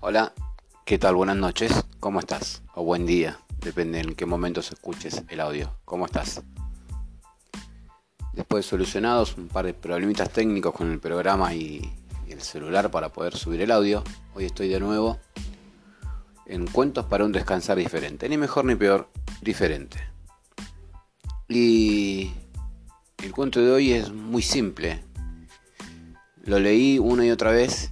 [0.00, 0.32] Hola,
[0.84, 1.16] ¿qué tal?
[1.16, 2.62] Buenas noches, ¿cómo estás?
[2.76, 5.74] O buen día, depende en qué momento escuches el audio.
[5.84, 6.40] ¿Cómo estás?
[8.32, 11.92] Después de solucionados un par de problemitas técnicos con el programa y
[12.28, 14.04] el celular para poder subir el audio,
[14.36, 15.18] hoy estoy de nuevo
[16.46, 18.28] en Cuentos para un descansar diferente.
[18.28, 19.08] Ni mejor ni peor,
[19.42, 19.98] diferente.
[21.48, 22.30] Y
[23.24, 25.02] el cuento de hoy es muy simple.
[26.44, 27.90] Lo leí una y otra vez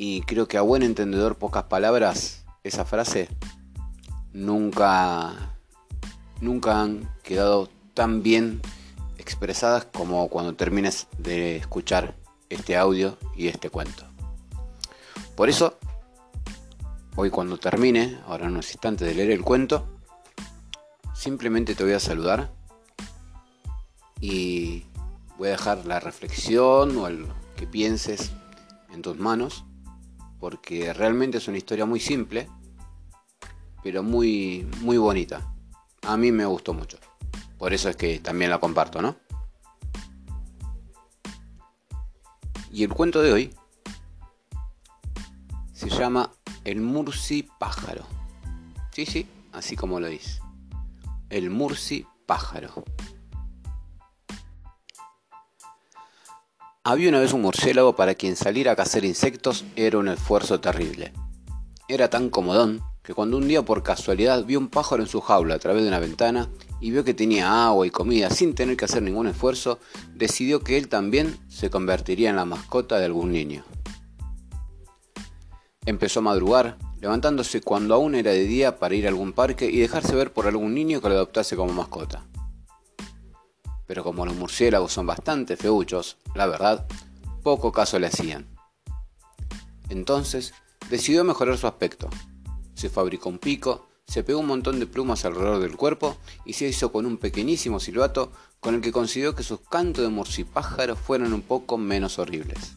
[0.00, 3.28] y creo que a buen entendedor pocas palabras, esa frase
[4.32, 5.56] nunca
[6.40, 8.62] nunca han quedado tan bien
[9.18, 12.14] expresadas como cuando termines de escuchar
[12.48, 14.04] este audio y este cuento.
[15.34, 15.76] Por eso,
[17.16, 19.84] hoy cuando termine, ahora en unos instantes de leer el cuento,
[21.12, 22.52] simplemente te voy a saludar
[24.20, 24.84] y
[25.38, 27.26] voy a dejar la reflexión o el
[27.56, 28.30] que pienses
[28.92, 29.64] en tus manos
[30.40, 32.48] porque realmente es una historia muy simple,
[33.82, 35.52] pero muy, muy bonita.
[36.02, 36.98] A mí me gustó mucho.
[37.58, 39.16] Por eso es que también la comparto, ¿no?
[42.70, 43.54] Y el cuento de hoy
[45.72, 46.30] se llama
[46.64, 48.04] El Murci Pájaro.
[48.92, 50.40] Sí, sí, así como lo dice.
[51.30, 52.84] El Murci Pájaro.
[56.84, 61.12] Había una vez un murciélago para quien salir a cazar insectos era un esfuerzo terrible.
[61.88, 65.56] Era tan comodón que cuando un día por casualidad vio un pájaro en su jaula
[65.56, 66.48] a través de una ventana
[66.80, 69.80] y vio que tenía agua y comida sin tener que hacer ningún esfuerzo,
[70.14, 73.64] decidió que él también se convertiría en la mascota de algún niño.
[75.84, 79.78] Empezó a madrugar, levantándose cuando aún era de día para ir a algún parque y
[79.78, 82.27] dejarse ver por algún niño que lo adoptase como mascota
[83.88, 86.86] pero como los murciélagos son bastante feuchos, la verdad,
[87.42, 88.46] poco caso le hacían.
[89.88, 90.52] Entonces,
[90.90, 92.10] decidió mejorar su aspecto.
[92.74, 96.68] Se fabricó un pico, se pegó un montón de plumas alrededor del cuerpo y se
[96.68, 101.32] hizo con un pequeñísimo silbato con el que consiguió que sus cantos de murcipájaro fueran
[101.32, 102.74] un poco menos horribles.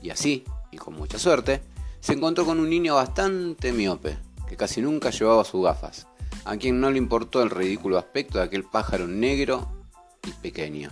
[0.00, 1.60] Y así, y con mucha suerte,
[1.98, 4.16] se encontró con un niño bastante miope,
[4.48, 6.06] que casi nunca llevaba sus gafas,
[6.44, 9.86] a quien no le importó el ridículo aspecto de aquel pájaro negro
[10.26, 10.90] y pequeño.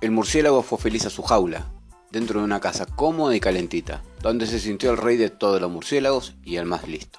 [0.00, 1.72] El murciélago fue feliz a su jaula,
[2.10, 5.70] dentro de una casa cómoda y calentita, donde se sintió el rey de todos los
[5.70, 7.18] murciélagos y el más listo.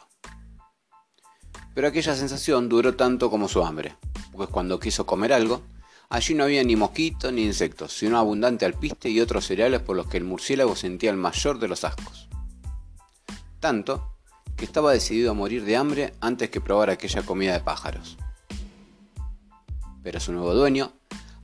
[1.76, 3.96] Pero aquella sensación duró tanto como su hambre,
[4.32, 5.62] pues cuando quiso comer algo,
[6.10, 10.08] allí no había ni mosquitos ni insectos, sino abundante alpiste y otros cereales por los
[10.08, 12.30] que el murciélago sentía el mayor de los ascos.
[13.60, 14.19] Tanto
[14.60, 18.18] que estaba decidido a morir de hambre antes que probar aquella comida de pájaros.
[20.04, 20.92] Pero su nuevo dueño,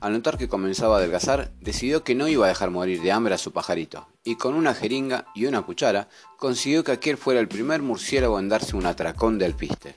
[0.00, 3.34] al notar que comenzaba a adelgazar, decidió que no iba a dejar morir de hambre
[3.34, 7.48] a su pajarito, y con una jeringa y una cuchara consiguió que aquel fuera el
[7.48, 9.96] primer murciélago en darse un atracón de alpiste.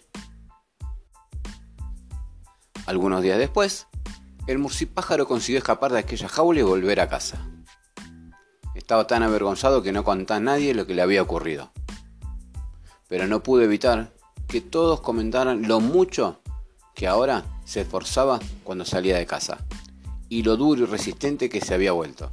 [2.85, 3.87] Algunos días después,
[4.47, 7.45] el murcipájaro consiguió escapar de aquella jaula y volver a casa.
[8.75, 11.73] Estaba tan avergonzado que no contó a nadie lo que le había ocurrido
[13.09, 14.13] pero no pude evitar
[14.47, 16.39] que todos comentaran lo mucho
[16.95, 19.65] que ahora se esforzaba cuando salía de casa
[20.29, 22.29] y lo duro y resistente que se había vuelto,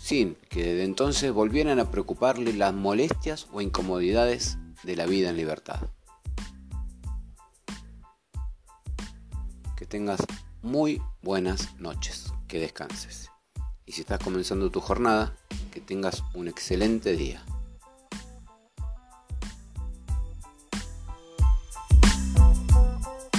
[0.00, 5.36] sin que desde entonces volvieran a preocuparle las molestias o incomodidades de la vida en
[5.36, 5.80] libertad.
[9.76, 10.20] Que tengas
[10.60, 13.30] muy buenas noches, que descanses.
[13.86, 15.34] Y si estás comenzando tu jornada,
[15.72, 17.42] que tengas un excelente día.